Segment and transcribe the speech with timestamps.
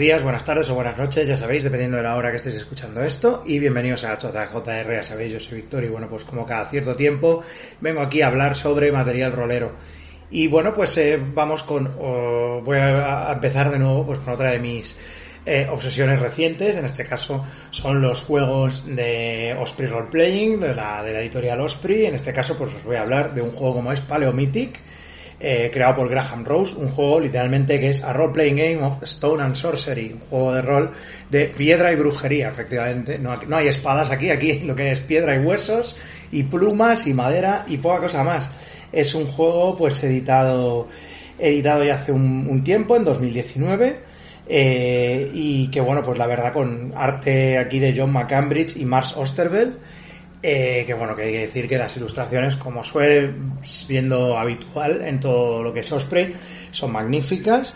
[0.00, 3.02] Días, buenas tardes o buenas noches, ya sabéis, dependiendo de la hora que estéis escuchando
[3.02, 3.42] esto.
[3.44, 6.96] Y bienvenidos a JR, ya sabéis, yo soy Víctor y bueno, pues como cada cierto
[6.96, 7.42] tiempo
[7.82, 9.72] vengo aquí a hablar sobre material rolero.
[10.30, 11.94] Y bueno, pues eh, vamos con,
[12.64, 14.98] voy a empezar de nuevo pues con otra de mis
[15.44, 21.02] eh, obsesiones recientes, en este caso son los juegos de Osprey Role Playing, de la,
[21.02, 23.74] de la editorial Osprey, en este caso pues os voy a hablar de un juego
[23.74, 24.80] como es Paleomythic,
[25.40, 29.02] eh, creado por Graham Rose, un juego literalmente que es a role playing game of
[29.02, 30.90] Stone and Sorcery, un juego de rol
[31.30, 33.18] de piedra y brujería, efectivamente.
[33.18, 35.96] No, no hay espadas aquí, aquí lo que es piedra y huesos
[36.30, 38.50] y plumas y madera y poca cosa más.
[38.92, 40.88] Es un juego pues editado
[41.38, 44.00] editado ya hace un, un tiempo, en 2019
[44.52, 49.16] eh, y que bueno, pues la verdad con arte aquí de John McCambridge y Mars
[49.16, 49.76] Osterveld,
[50.42, 55.20] eh, que bueno, que hay que decir que las ilustraciones, como suele siendo habitual en
[55.20, 56.34] todo lo que es Osprey,
[56.70, 57.74] son magníficas.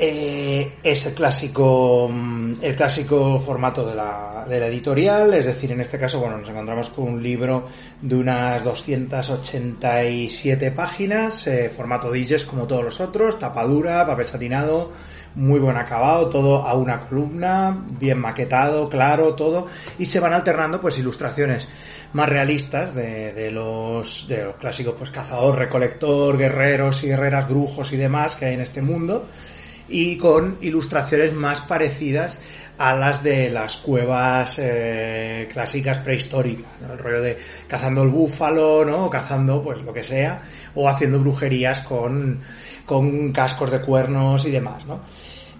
[0.00, 5.72] Eh, es el clásico, mm, el clásico formato de la, de la editorial, es decir,
[5.72, 7.66] en este caso, bueno, nos encontramos con un libro
[8.00, 14.92] de unas 287 páginas, formato Digest como todos los otros, tapadura, papel satinado,
[15.34, 19.66] muy buen acabado, todo a una columna, bien maquetado, claro, todo,
[19.98, 21.68] y se van alternando pues ilustraciones
[22.12, 27.92] más realistas de, de los, de los clásicos pues cazador, recolector, guerreros y guerreras, brujos
[27.92, 29.26] y demás que hay en este mundo,
[29.88, 32.40] y con ilustraciones más parecidas
[32.78, 36.92] a las de las cuevas eh, clásicas prehistóricas, ¿no?
[36.92, 39.06] el rollo de cazando el búfalo, ¿no?
[39.06, 40.42] o cazando pues lo que sea,
[40.74, 42.40] o haciendo brujerías con,
[42.86, 45.00] con cascos de cuernos y demás, ¿no?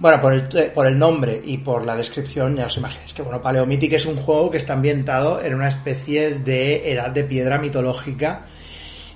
[0.01, 3.43] Bueno, por el, por el nombre y por la descripción ya os imagináis que, bueno,
[3.43, 8.43] Paleomythic es un juego que está ambientado en una especie de edad de piedra mitológica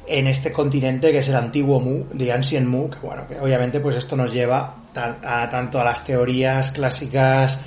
[0.09, 3.79] en este continente que es el antiguo Mu, de Ancient Mu, que bueno, que obviamente
[3.79, 7.61] pues esto nos lleva a, tanto a las teorías clásicas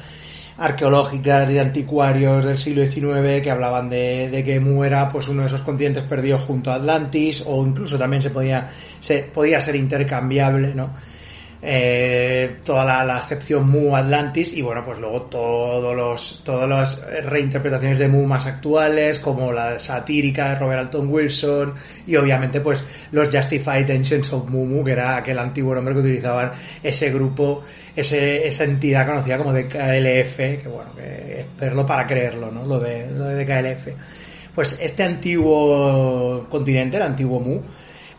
[0.57, 5.41] arqueológicas de anticuarios del siglo XIX que hablaban de, de, que Mu era pues uno
[5.41, 9.75] de esos continentes perdidos junto a Atlantis o incluso también se podía se podía ser
[9.75, 10.91] intercambiable no
[11.67, 17.25] eh, toda la, la, acepción Mu Atlantis y bueno pues luego todos los todas las
[17.25, 21.73] reinterpretaciones de Mu más actuales como la satírica de Robert Alton Wilson
[22.05, 26.51] y obviamente pues los Justified Ancients of Mumu que era aquel antiguo nombre que utilizaban
[26.83, 27.63] ese grupo
[27.95, 32.79] ese, esa entidad conocida como DKLF que bueno que es verlo para creerlo no lo
[32.79, 33.87] de, lo de DKLF
[34.53, 37.59] pues este antiguo continente el antiguo Mu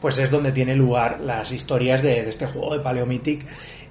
[0.06, 3.44] pues es donde tiene lugar las historias de, este juego de Paleomythic.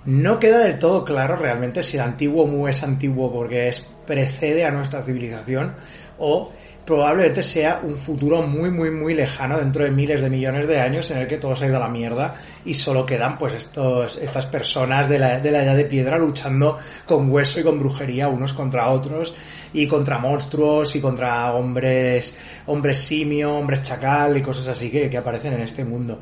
[0.05, 4.63] No queda del todo claro realmente si el antiguo Mu es antiguo porque es precede
[4.63, 5.73] a nuestra civilización
[6.17, 6.53] o
[6.85, 11.11] probablemente sea un futuro muy muy muy lejano dentro de miles de millones de años
[11.11, 14.17] en el que todo se ha ido a la mierda y solo quedan pues estos
[14.17, 18.29] estas personas de la, de la edad de piedra luchando con hueso y con brujería
[18.29, 19.35] unos contra otros
[19.75, 22.37] y contra monstruos y contra hombres
[22.67, 26.21] hombres simio, hombres chacal y cosas así que, que aparecen en este mundo.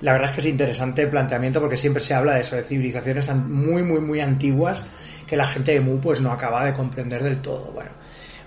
[0.00, 2.62] La verdad es que es interesante el planteamiento porque siempre se habla de eso, de
[2.62, 4.84] civilizaciones muy muy muy antiguas
[5.26, 7.70] que la gente de Mu pues no acaba de comprender del todo.
[7.72, 7.90] Bueno,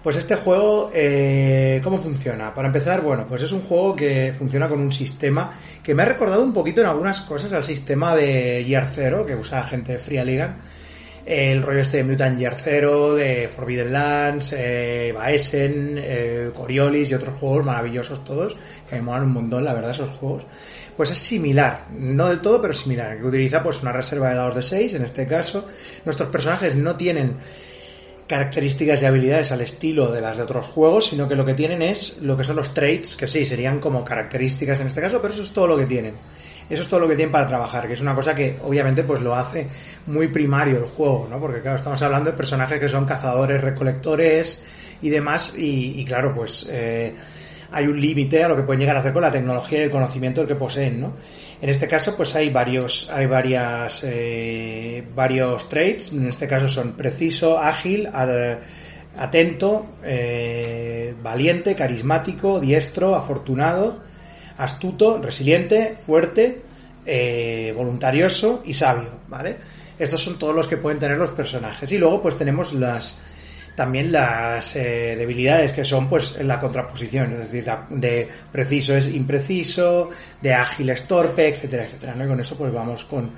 [0.03, 2.53] pues este juego, eh, ¿cómo funciona?
[2.53, 6.07] Para empezar, bueno, pues es un juego que funciona con un sistema que me ha
[6.07, 9.97] recordado un poquito en algunas cosas al sistema de Year Zero que usa gente de
[10.00, 10.57] Free Ligan.
[11.25, 17.13] El rollo este de Mutant Year Zero, de Forbidden Lands, eh, Baesen, eh, Coriolis y
[17.13, 18.55] otros juegos maravillosos todos,
[18.89, 20.43] que me molan un montón, la verdad, esos juegos.
[20.97, 24.55] Pues es similar, no del todo, pero similar, que utiliza pues una reserva de dados
[24.55, 25.67] de 6, en este caso.
[26.05, 27.38] Nuestros personajes no tienen
[28.31, 31.81] características y habilidades al estilo de las de otros juegos, sino que lo que tienen
[31.81, 35.33] es lo que son los traits, que sí, serían como características en este caso, pero
[35.33, 36.15] eso es todo lo que tienen.
[36.71, 39.21] Eso es todo lo que tienen para trabajar, que es una cosa que obviamente pues
[39.21, 39.68] lo hace
[40.07, 41.38] muy primario el juego, ¿no?
[41.38, 44.63] Porque claro, estamos hablando de personajes que son cazadores, recolectores
[45.01, 47.13] y demás, y, claro, pues eh,
[47.71, 49.89] hay un límite a lo que pueden llegar a hacer con la tecnología y el
[49.89, 51.13] conocimiento que poseen, ¿no?
[51.62, 56.13] En este caso, pues hay varios, hay varias, eh, varios traits.
[56.13, 58.09] En este caso son preciso, ágil,
[59.17, 64.09] atento, eh, valiente, carismático, diestro, afortunado,
[64.62, 66.62] astuto, resiliente, fuerte,
[67.06, 69.58] eh, voluntarioso y sabio, ¿vale?
[69.98, 71.92] Estos son todos los que pueden tener los personajes.
[71.92, 73.18] Y luego, pues tenemos las,
[73.75, 80.10] también las eh, debilidades que son pues la contraposición, es decir, de preciso es impreciso,
[80.42, 82.16] de ágil es torpe, etcétera, etcétera.
[82.24, 83.31] Y con eso pues vamos con,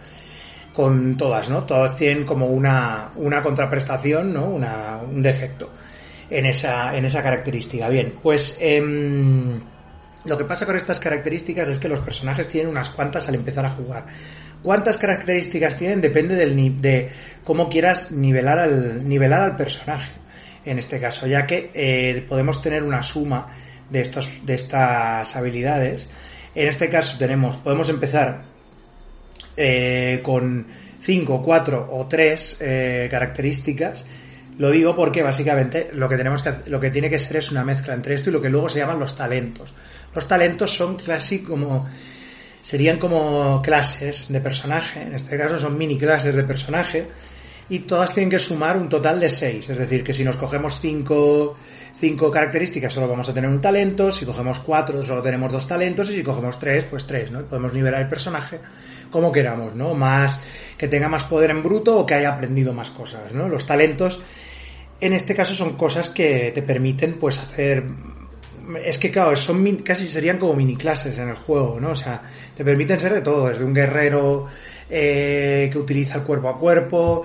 [0.73, 1.63] con todas, ¿no?
[1.63, 4.45] Todas tienen como una, una contraprestación, ¿no?
[4.45, 5.69] Una, un defecto
[6.29, 7.87] en esa, en esa característica.
[7.89, 8.81] Bien, pues eh,
[10.25, 13.65] lo que pasa con estas características es que los personajes tienen unas cuantas al empezar
[13.65, 14.05] a jugar.
[14.61, 17.09] cuántas características tienen depende de
[17.43, 20.11] cómo quieras nivelar al, nivelar al personaje.
[20.65, 23.49] En este caso, ya que eh, podemos tener una suma
[23.89, 26.07] de estos, de estas habilidades.
[26.55, 28.43] En este caso tenemos, podemos empezar
[29.57, 30.65] eh, con
[31.01, 34.05] 5, 4 o 3 eh, características.
[34.57, 37.63] Lo digo porque básicamente lo que tenemos que lo que tiene que ser es una
[37.63, 39.73] mezcla entre esto y lo que luego se llaman los talentos.
[40.13, 41.87] Los talentos son casi como
[42.61, 47.07] serían como clases de personaje, en este caso son mini clases de personaje
[47.69, 50.79] y todas tienen que sumar un total de 6, es decir, que si nos cogemos
[50.79, 51.57] 5
[51.99, 56.09] cinco características solo vamos a tener un talento, si cogemos cuatro solo tenemos dos talentos
[56.09, 57.41] y si cogemos tres, pues tres, ¿no?
[57.43, 58.59] Podemos nivelar el personaje
[59.11, 59.93] como queramos, ¿no?
[59.93, 60.43] Más
[60.77, 63.47] que tenga más poder en bruto o que haya aprendido más cosas, ¿no?
[63.47, 64.21] Los talentos
[64.99, 67.83] en este caso son cosas que te permiten pues hacer
[68.83, 71.91] es que claro, son casi serían como mini clases en el juego, ¿no?
[71.91, 72.21] O sea,
[72.55, 74.47] te permiten ser de todo, desde un guerrero
[74.89, 77.23] eh, que utiliza el cuerpo a cuerpo,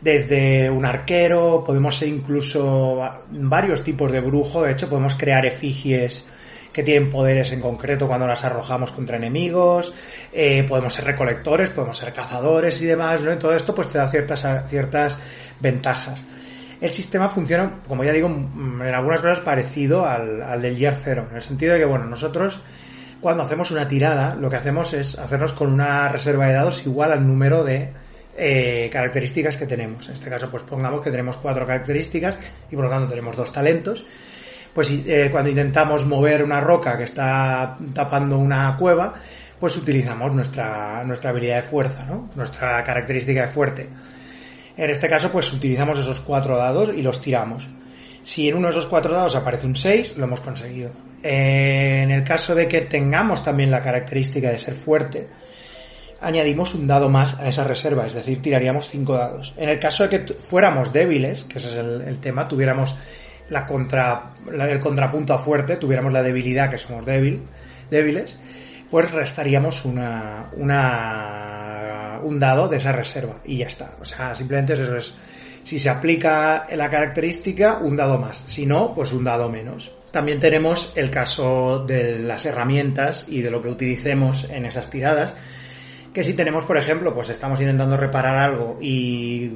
[0.00, 3.00] desde un arquero, podemos ser incluso
[3.30, 6.26] varios tipos de brujo, de hecho podemos crear efigies
[6.72, 9.94] que tienen poderes en concreto cuando las arrojamos contra enemigos,
[10.32, 13.36] eh, podemos ser recolectores, podemos ser cazadores y demás, ¿no?
[13.38, 15.18] Todo esto pues te da ciertas, ciertas
[15.60, 16.24] ventajas.
[16.82, 21.36] El sistema funciona, como ya digo, en algunas cosas parecido al, del Gear 0, en
[21.36, 22.60] el sentido de que, bueno, nosotros
[23.20, 27.12] cuando hacemos una tirada, lo que hacemos es hacernos con una reserva de dados igual
[27.12, 27.92] al número de
[28.36, 30.08] eh, características que tenemos.
[30.08, 32.36] En este caso, pues pongamos que tenemos cuatro características
[32.68, 34.04] y por lo tanto tenemos dos talentos.
[34.74, 39.14] Pues eh, cuando intentamos mover una roca que está tapando una cueva,
[39.60, 42.30] pues utilizamos nuestra, nuestra habilidad de fuerza, ¿no?
[42.34, 43.88] Nuestra característica de fuerte.
[44.76, 47.68] En este caso, pues utilizamos esos cuatro dados y los tiramos.
[48.22, 50.92] Si en uno de esos cuatro dados aparece un 6, lo hemos conseguido.
[51.22, 55.28] En el caso de que tengamos también la característica de ser fuerte,
[56.20, 59.54] añadimos un dado más a esa reserva, es decir, tiraríamos cinco dados.
[59.56, 62.96] En el caso de que fuéramos débiles, que ese es el, tema, tuviéramos
[63.50, 67.42] la contra, el contrapunto a fuerte, tuviéramos la debilidad que somos débil,
[67.90, 68.38] débiles,
[68.90, 71.81] pues restaríamos una, una,
[72.22, 73.92] un dado de esa reserva y ya está.
[74.00, 75.14] O sea, simplemente eso es,
[75.64, 78.42] si se aplica la característica, un dado más.
[78.46, 79.92] Si no, pues un dado menos.
[80.10, 85.34] También tenemos el caso de las herramientas y de lo que utilicemos en esas tiradas,
[86.12, 89.50] que si tenemos, por ejemplo, pues estamos intentando reparar algo y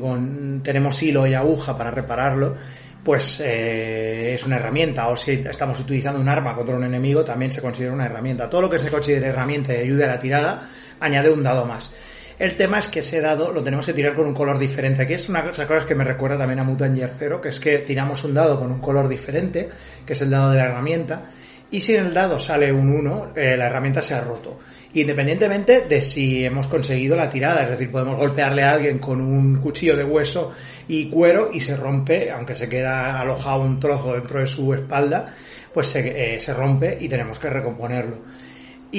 [0.62, 2.56] tenemos hilo y aguja para repararlo,
[3.04, 5.08] pues eh, es una herramienta.
[5.08, 8.48] O si estamos utilizando un arma contra un enemigo, también se considera una herramienta.
[8.48, 10.68] Todo lo que se considere herramienta y ayude a la tirada,
[10.98, 11.90] añade un dado más.
[12.38, 15.02] El tema es que ese dado lo tenemos que tirar con un color diferente.
[15.02, 17.78] Aquí es una cosa que me recuerda también a Mutant Year Zero, que es que
[17.78, 19.68] tiramos un dado con un color diferente,
[20.04, 21.30] que es el dado de la herramienta,
[21.70, 24.58] y si en el dado sale un 1, eh, la herramienta se ha roto
[25.00, 29.56] independientemente de si hemos conseguido la tirada, es decir, podemos golpearle a alguien con un
[29.56, 30.52] cuchillo de hueso
[30.88, 35.34] y cuero y se rompe, aunque se queda alojado un trozo dentro de su espalda,
[35.72, 38.18] pues se, eh, rompe y tenemos que recomponerlo.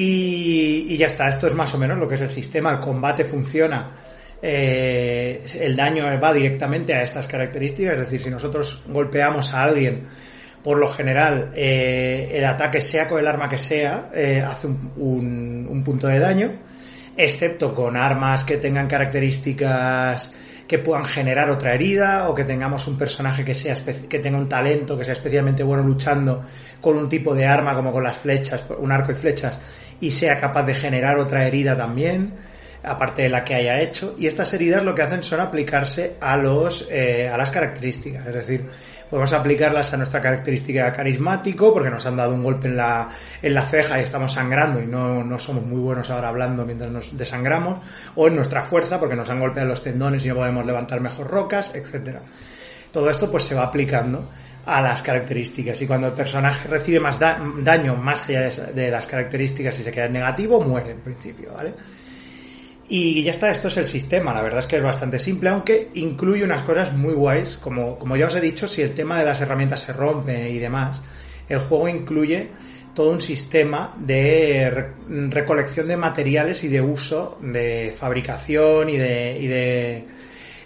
[0.00, 3.24] Y, ya está, esto es más o menos lo que es el sistema, el combate
[3.24, 3.90] funciona.
[4.40, 10.06] Eh, el daño va directamente a estas características, es decir, si nosotros golpeamos a alguien
[10.62, 15.82] por lo general, eh, el ataque, sea con el arma que sea, eh, hace un,
[15.84, 16.52] punto de daño,
[17.16, 20.32] excepto con armas que tengan características
[20.68, 23.74] que puedan generar otra herida o que tengamos un personaje que sea
[24.08, 26.44] que tenga un talento que sea especialmente bueno luchando
[26.78, 29.58] con un tipo de arma como con las flechas, un arco y flechas
[30.00, 32.32] y sea capaz de generar otra herida también
[32.82, 36.36] aparte de la que haya hecho y estas heridas lo que hacen son aplicarse a
[36.36, 38.66] los eh, a las características es decir
[39.08, 43.08] podemos aplicarlas a nuestra característica carismático, porque nos han dado un golpe en la,
[43.40, 46.90] en la ceja y estamos sangrando y no, no somos muy buenos ahora hablando mientras
[46.90, 47.78] nos desangramos,
[48.14, 51.28] o en nuestra fuerza, porque nos han golpeado los tendones y no podemos levantar mejor
[51.28, 52.20] rocas, etcétera.
[52.92, 54.28] Todo esto pues se va aplicando
[54.66, 59.80] a las características y cuando el personaje recibe más daño más allá de, las características
[59.80, 61.72] y se queda negativo, muere en principio, ¿vale?
[62.90, 64.32] Y ya está, esto es el sistema.
[64.32, 67.58] La verdad es que es bastante simple, aunque incluye unas cosas muy guays.
[67.58, 70.58] Como, como ya os he dicho, si el tema de las herramientas se rompe y
[70.58, 71.00] demás,
[71.48, 72.48] el juego incluye
[72.94, 74.90] todo un sistema de
[75.30, 80.04] recolección de materiales y de uso de fabricación y de, y de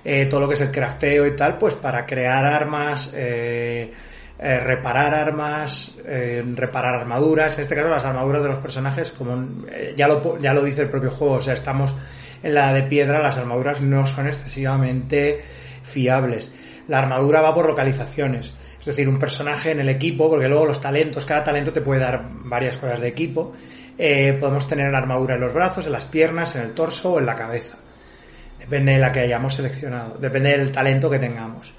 [0.05, 3.93] eh, todo lo que es el crafteo y tal, pues para crear armas, eh,
[4.39, 7.57] eh, reparar armas, eh, reparar armaduras.
[7.57, 10.83] En este caso, las armaduras de los personajes, como eh, ya, lo, ya lo dice
[10.83, 11.95] el propio juego, o sea, estamos
[12.43, 15.43] en la de piedra, las armaduras no son excesivamente
[15.85, 16.51] fiables.
[16.89, 18.57] La armadura va por localizaciones.
[18.81, 22.01] Es decir, un personaje en el equipo, porque luego los talentos, cada talento te puede
[22.01, 23.53] dar varias cosas de equipo.
[23.97, 27.27] Eh, podemos tener armadura en los brazos, en las piernas, en el torso o en
[27.27, 27.77] la cabeza.
[28.63, 31.75] Depende de la que hayamos seleccionado, depende del talento que tengamos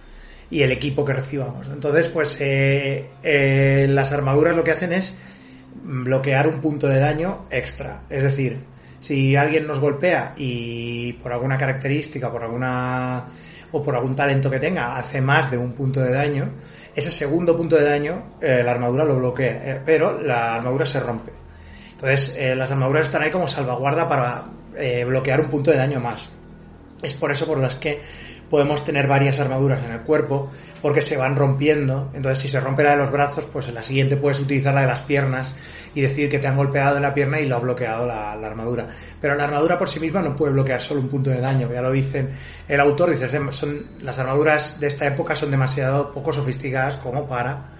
[0.53, 1.67] y el equipo que recibamos.
[1.67, 5.17] Entonces, pues eh, eh, las armaduras lo que hacen es
[5.83, 8.01] bloquear un punto de daño extra.
[8.07, 8.59] Es decir,
[8.99, 13.25] si alguien nos golpea y por alguna característica, por alguna
[13.71, 16.51] o por algún talento que tenga hace más de un punto de daño,
[16.95, 21.31] ese segundo punto de daño eh, la armadura lo bloquea, pero la armadura se rompe.
[21.93, 24.43] Entonces, las armaduras están ahí como salvaguarda para
[25.07, 26.29] bloquear un punto de daño más.
[27.03, 28.01] Es por eso por las que
[28.49, 32.11] podemos tener varias armaduras en el cuerpo porque se van rompiendo.
[32.13, 34.81] Entonces, si se rompe la de los brazos, pues en la siguiente puedes utilizar la
[34.81, 35.55] de las piernas
[35.95, 38.87] y decir que te han golpeado en la pierna y lo ha bloqueado la, armadura.
[39.19, 41.67] Pero la armadura por sí misma no puede bloquear solo un punto de daño.
[41.73, 42.29] Ya lo dicen
[42.67, 47.72] el autor, dice, son, las armaduras de esta época son demasiado poco sofisticadas como para,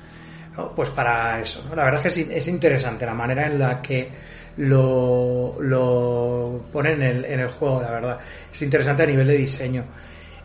[0.76, 1.64] pues para eso.
[1.76, 4.10] La verdad es que es, interesante la manera en la que
[4.58, 8.20] lo, lo ponen en el, en el juego, la verdad.
[8.52, 9.84] Es interesante a nivel de diseño.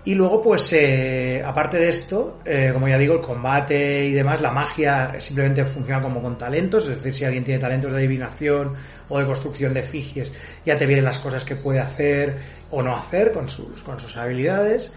[0.09, 4.41] Y luego, pues, eh, aparte de esto, eh, como ya digo, el combate y demás,
[4.41, 8.75] la magia simplemente funciona como con talentos, es decir, si alguien tiene talentos de adivinación
[9.11, 10.33] o de construcción de efigies,
[10.65, 12.37] ya te vienen las cosas que puede hacer
[12.71, 14.91] o no hacer con sus, con sus habilidades.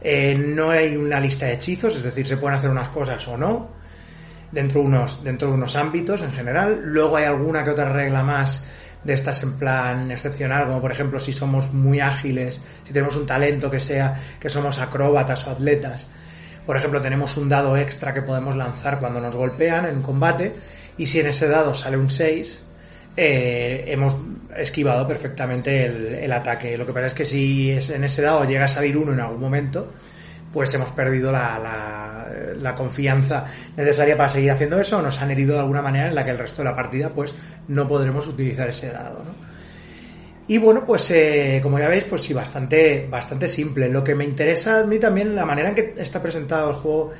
[0.00, 3.36] Eh, no hay una lista de hechizos, es decir, se pueden hacer unas cosas o
[3.36, 3.70] no,
[4.54, 6.80] dentro de unos, dentro de unos ámbitos en general.
[6.82, 8.64] Luego hay alguna que otra regla más
[9.02, 13.26] de estas en plan excepcional, como por ejemplo si somos muy ágiles, si tenemos un
[13.26, 16.06] talento que sea que somos acróbatas o atletas.
[16.64, 20.54] Por ejemplo, tenemos un dado extra que podemos lanzar cuando nos golpean en combate
[20.96, 22.58] y si en ese dado sale un 6,
[23.16, 24.16] eh, hemos
[24.56, 26.78] esquivado perfectamente el, el, ataque.
[26.78, 29.40] Lo que pasa es que si en ese dado llega a salir uno en algún
[29.40, 29.92] momento,
[30.54, 31.58] pues hemos perdido la,
[32.56, 33.44] la, confianza
[33.76, 36.30] necesaria para seguir haciendo eso, o nos han herido de alguna manera en la que
[36.30, 37.34] el resto de la partida pues
[37.68, 39.34] no podremos utilizar ese dado, ¿no?
[40.46, 43.88] Y bueno, pues eh, como ya veis, pues sí, bastante, bastante simple.
[43.88, 47.12] Lo que me interesa a mí también, la manera en que está presentado el juego,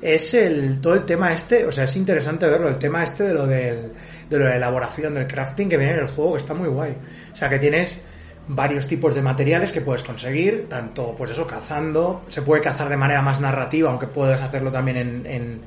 [0.00, 3.34] es el, todo el tema este, o sea, es interesante verlo, el tema este de
[3.34, 3.92] lo del,
[4.30, 6.96] de la elaboración, del crafting que viene en el juego, que está muy guay.
[7.32, 8.00] O sea, que tienes
[8.48, 12.96] varios tipos de materiales que puedes conseguir, tanto pues eso, cazando, se puede cazar de
[12.96, 15.60] manera más narrativa, aunque puedes hacerlo también en, en,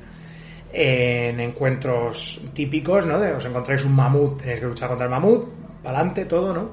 [0.72, 3.20] en encuentros típicos, ¿no?
[3.20, 5.48] De, os encontráis un mamut, tenéis que luchar contra el mamut,
[5.82, 6.70] para adelante, todo, ¿no?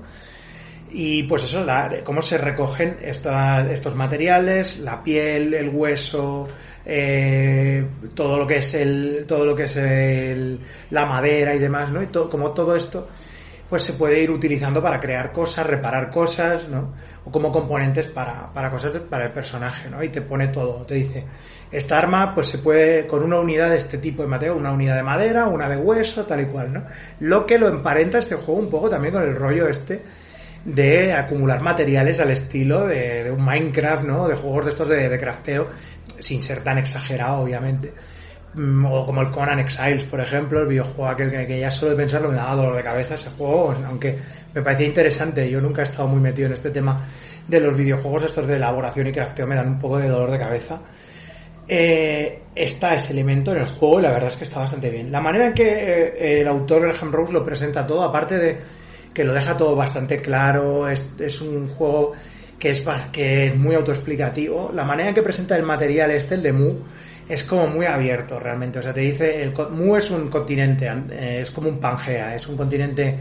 [0.92, 6.48] Y pues eso, la, cómo se recogen estos materiales, la piel, el hueso,
[6.84, 7.86] eh,
[8.16, 12.01] todo lo que es el, todo lo que es el, la madera y demás, ¿no?
[12.01, 13.08] Y todo, como todo esto
[13.70, 16.96] pues se puede ir utilizando para crear cosas, reparar cosas, ¿no?
[17.24, 20.04] O como componentes para, para cosas para el personaje, ¿no?
[20.04, 21.26] Y te pone todo, te dice,
[21.72, 24.96] esta arma pues se puede con una unidad de este tipo de material, una unidad
[24.96, 26.84] de madera, una de hueso, tal y cual, ¿no?
[27.20, 30.02] Lo que lo emparenta este juego un poco también con el rollo este
[30.66, 34.28] de acumular materiales al estilo de, un Minecraft, ¿no?
[34.28, 35.68] De juegos de estos de, de crafteo,
[36.18, 37.94] sin ser tan exagerado, obviamente
[38.56, 42.29] o como el Conan Exiles, por ejemplo, el videojuego aquel que, ya solo de pensarlo
[42.29, 44.18] me daba dolor de cabeza ese juego, aunque
[44.53, 47.06] me parecía interesante, yo nunca he estado muy metido en este tema
[47.48, 50.39] de los videojuegos estos de elaboración y crafteo, me dan un poco de dolor de
[50.39, 50.79] cabeza.
[51.68, 55.12] Eh, está ese elemento en el juego y la verdad es que está bastante bien.
[55.12, 58.58] La manera en que eh, el autor Graham Rose lo presenta todo, aparte de
[59.13, 62.13] que lo deja todo bastante claro, es, es un juego
[62.58, 66.44] que es, que es muy autoexplicativo, la manera en que presenta el material este, el
[66.44, 66.74] de Mu,
[67.29, 68.79] es como muy abierto realmente.
[68.79, 72.48] O sea, te dice, el Mu es un continente, eh, es como un Pangea, es
[72.48, 73.15] un continente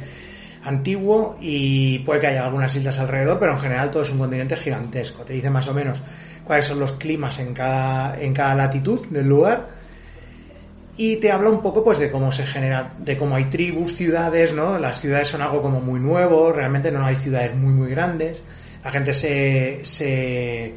[0.63, 4.57] antiguo y puede que haya algunas islas alrededor, pero en general todo es un continente
[4.57, 5.23] gigantesco.
[5.25, 6.01] Te dice más o menos
[6.43, 9.69] cuáles son los climas en cada, en cada latitud del lugar
[10.97, 14.53] y te habla un poco pues de cómo se genera, de cómo hay tribus, ciudades,
[14.53, 14.79] ¿no?
[14.79, 18.43] Las ciudades son algo como muy nuevo, realmente no hay ciudades muy muy grandes.
[18.83, 20.75] La gente se, se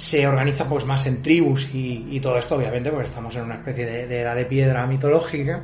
[0.00, 3.84] se organiza pues más en tribus y, todo esto obviamente porque estamos en una especie
[3.84, 5.62] de, edad de piedra mitológica.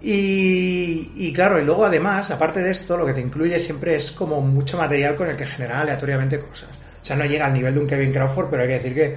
[0.00, 4.40] Y, claro y luego además aparte de esto lo que te incluye siempre es como
[4.40, 6.70] mucho material con el que genera aleatoriamente cosas.
[7.02, 9.16] O sea no llega al nivel de un Kevin Crawford pero hay que decir que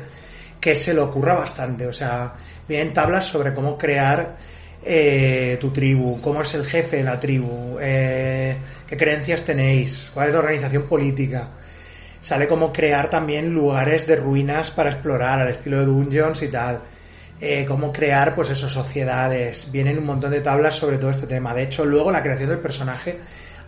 [0.59, 1.87] que se le ocurra bastante.
[1.87, 2.33] O sea
[2.67, 4.35] vienen tablas sobre cómo crear
[4.83, 10.27] eh, tu tribu, cómo es el jefe de la tribu, eh, qué creencias tenéis, cuál
[10.27, 11.47] es la organización política,
[12.25, 16.79] sale como crear también lugares de ruinas para explorar al estilo de dungeons y tal.
[17.39, 19.71] Eh, cómo crear, pues eso, sociedades.
[19.71, 21.53] Vienen un montón de tablas sobre todo este tema.
[21.53, 23.19] De hecho, luego la creación del personaje,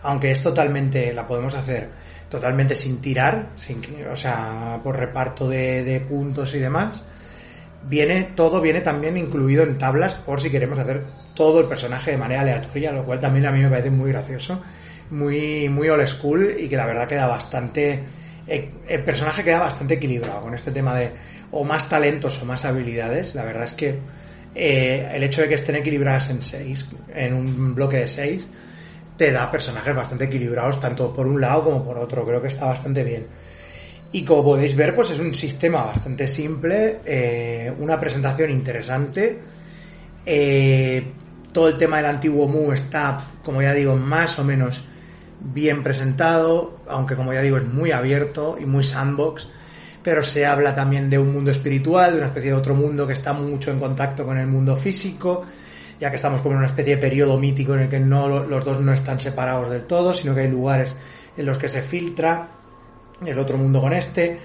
[0.02, 1.88] aunque es totalmente, la podemos hacer
[2.28, 7.04] totalmente sin tirar, sin, o sea, por reparto de, puntos y demás,
[7.88, 11.04] viene, todo viene también incluido en tablas por si queremos hacer
[11.36, 14.60] todo el personaje de manera aleatoria, lo cual también a mí me parece muy gracioso,
[15.10, 18.02] muy, muy old school y que la verdad queda bastante,
[18.48, 21.10] el personaje queda bastante equilibrado con este tema de
[21.50, 23.34] o más talentos o más habilidades.
[23.34, 23.98] La verdad es que
[24.54, 28.46] eh, el hecho de que estén equilibradas en seis, en un bloque de seis,
[29.16, 32.24] te da personajes bastante equilibrados tanto por un lado como por otro.
[32.24, 33.26] Creo que está bastante bien.
[34.12, 39.38] Y como podéis ver, pues es un sistema bastante simple, eh, una presentación interesante.
[40.24, 41.04] Eh,
[41.52, 44.82] todo el tema del antiguo Mu está, como ya digo, más o menos
[45.40, 49.48] bien presentado, aunque como ya digo es muy abierto y muy sandbox,
[50.02, 53.12] pero se habla también de un mundo espiritual, de una especie de otro mundo que
[53.12, 55.44] está mucho en contacto con el mundo físico,
[56.00, 58.64] ya que estamos como en una especie de periodo mítico en el que no los
[58.64, 60.96] dos no están separados del todo, sino que hay lugares
[61.36, 62.48] en los que se filtra
[63.24, 64.38] el otro mundo con este.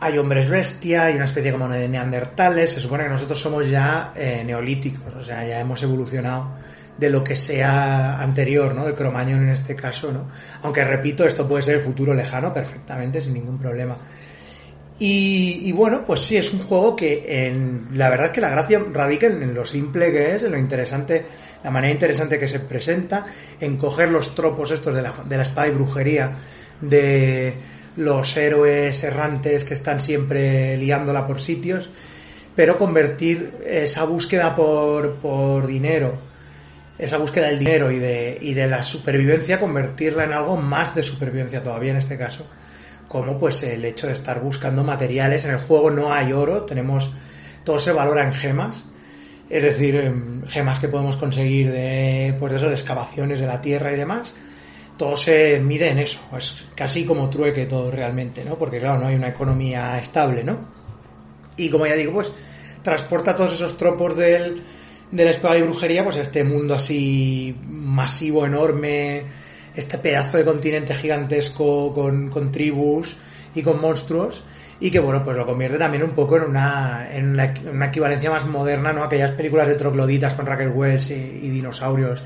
[0.00, 2.72] Hay hombres bestia, hay una especie como de neandertales.
[2.72, 6.52] Se supone que nosotros somos ya eh, neolíticos, o sea, ya hemos evolucionado
[6.96, 8.86] de lo que sea anterior, ¿no?
[8.86, 10.28] El cromañón en este caso, ¿no?
[10.62, 13.96] Aunque repito, esto puede ser el futuro lejano perfectamente, sin ningún problema.
[15.00, 18.84] Y, bueno, pues sí, es un juego que en, la verdad es que la gracia
[18.92, 21.24] radica en, lo simple que es, en lo interesante,
[21.62, 23.26] la manera interesante que se presenta,
[23.60, 26.36] en coger los tropos estos de la, de la espada y brujería
[26.80, 27.54] de
[27.98, 31.90] los héroes errantes que están siempre liándola por sitios,
[32.54, 36.16] pero convertir esa búsqueda por, por dinero,
[36.96, 41.02] esa búsqueda del dinero y de, y de la supervivencia, convertirla en algo más de
[41.02, 42.46] supervivencia todavía en este caso,
[43.08, 45.44] como pues el hecho de estar buscando materiales.
[45.44, 47.12] En el juego no hay oro, tenemos,
[47.64, 48.84] todo se valora en gemas,
[49.50, 53.60] es decir, em, gemas que podemos conseguir de, pues de eso, de excavaciones de la
[53.60, 54.34] tierra y demás
[54.98, 58.58] todo se mide en eso, es casi como trueque todo realmente, ¿no?
[58.58, 60.58] Porque claro, no hay una economía estable, ¿no?
[61.56, 62.32] Y como ya digo, pues
[62.82, 64.62] transporta todos esos tropos del,
[65.10, 69.22] de la espada y brujería, pues a este mundo así masivo, enorme,
[69.74, 73.16] este pedazo de continente gigantesco con, con tribus
[73.54, 74.42] y con monstruos,
[74.80, 78.46] y que bueno, pues lo convierte también un poco en una, en una, equivalencia más
[78.46, 79.04] moderna, ¿no?
[79.04, 82.24] Aquellas películas de trogloditas con Raquel Wells y dinosaurios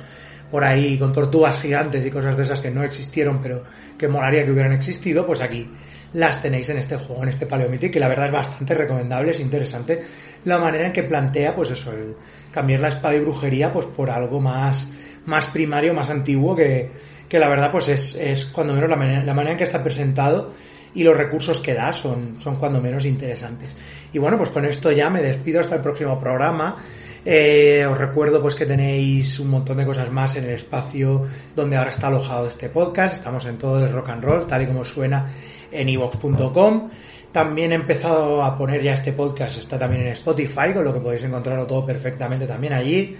[0.52, 3.64] por ahí con tortugas gigantes y cosas de esas que no existieron, pero
[3.96, 5.66] que molaría que hubieran existido, pues aquí
[6.12, 9.40] las tenéis en este juego, en este Paleomythic, que la verdad es bastante recomendable, es
[9.40, 10.04] interesante
[10.44, 12.16] la manera en que plantea, pues eso, el
[12.50, 14.88] cambiar la espada y brujería, pues por algo más,
[15.24, 16.90] más primario, más antiguo, que,
[17.30, 19.82] que la verdad, pues es, es cuando menos la manera, la manera en que está
[19.82, 20.52] presentado
[20.92, 23.70] y los recursos que da son, son cuando menos interesantes.
[24.12, 26.76] Y bueno, pues con esto ya me despido hasta el próximo programa.
[27.24, 31.76] Eh, os recuerdo pues que tenéis un montón de cosas más en el espacio donde
[31.76, 33.16] ahora está alojado este podcast.
[33.16, 35.28] Estamos en todo el rock and roll, tal y como suena
[35.70, 36.90] en evox.com.
[37.30, 41.00] También he empezado a poner ya este podcast, está también en Spotify, con lo que
[41.00, 43.16] podéis encontrarlo todo perfectamente también allí.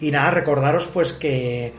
[0.00, 1.72] Y nada, recordaros pues que,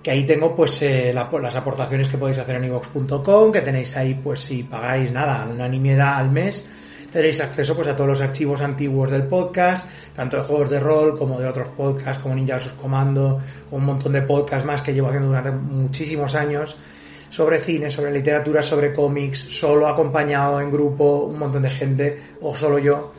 [0.00, 4.14] que ahí tengo pues eh, las aportaciones que podéis hacer en evox.com, que tenéis ahí
[4.14, 6.68] pues si pagáis nada, una nimiedad al mes,
[7.14, 11.16] tenéis acceso pues a todos los archivos antiguos del podcast, tanto de juegos de rol
[11.16, 12.72] como de otros podcasts como Ninja vs.
[12.72, 16.76] Comando, un montón de podcasts más que llevo haciendo durante muchísimos años
[17.30, 22.56] sobre cine, sobre literatura, sobre cómics, solo acompañado en grupo, un montón de gente o
[22.56, 23.12] solo yo.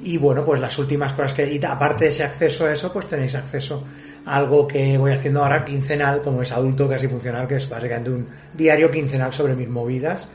[0.00, 3.06] Y bueno, pues las últimas cosas que, y aparte de ese acceso a eso, pues
[3.06, 3.84] tenéis acceso
[4.26, 8.10] a algo que voy haciendo ahora quincenal, como es adulto casi funcional, que es básicamente
[8.10, 10.28] un diario quincenal sobre mis movidas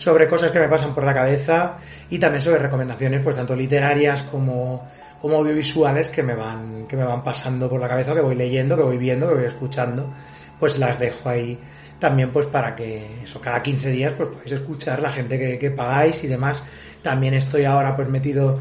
[0.00, 1.76] sobre cosas que me pasan por la cabeza
[2.08, 4.88] y también sobre recomendaciones, pues tanto literarias como,
[5.20, 8.78] como audiovisuales que me van, que me van pasando por la cabeza, que voy leyendo,
[8.78, 10.10] que voy viendo, que voy escuchando,
[10.58, 11.58] pues las dejo ahí
[11.98, 15.70] también pues para que eso cada 15 días pues podáis escuchar la gente que, que
[15.70, 16.64] pagáis y demás.
[17.02, 18.58] También estoy ahora pues metido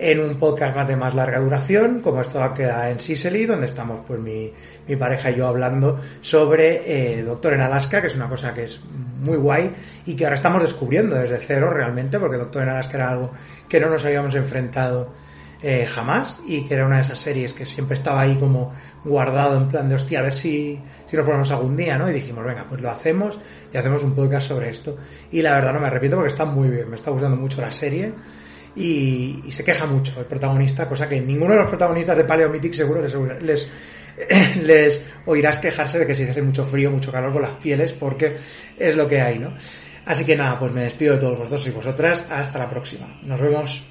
[0.00, 4.00] en un podcast más de más larga duración, como esto queda en Sicily, donde estamos
[4.06, 4.50] pues mi,
[4.88, 8.64] mi pareja y yo hablando sobre eh, Doctor en Alaska, que es una cosa que
[8.64, 8.80] es
[9.20, 9.70] muy guay
[10.06, 13.32] y que ahora estamos descubriendo desde cero realmente, porque Doctor en Alaska era algo
[13.68, 15.12] que no nos habíamos enfrentado
[15.62, 18.72] eh, jamás y que era una de esas series que siempre estaba ahí como
[19.04, 22.08] guardado en plan de hostia, a ver si, si nos ponemos algún día, ¿no?
[22.08, 23.38] Y dijimos, venga, pues lo hacemos
[23.70, 24.96] y hacemos un podcast sobre esto.
[25.30, 27.70] Y la verdad no me arrepiento porque está muy bien, me está gustando mucho la
[27.70, 28.14] serie
[28.76, 33.02] y, se queja mucho el protagonista, cosa que ninguno de los protagonistas de Paleomythic seguro
[33.02, 33.70] les, les,
[34.62, 38.36] les oirás quejarse de que si hace mucho frío, mucho calor con las pieles, porque
[38.78, 39.54] es lo que hay, ¿no?
[40.06, 42.26] Así que nada, pues me despido de todos vosotros y vosotras.
[42.30, 43.18] Hasta la próxima.
[43.22, 43.89] Nos vemos.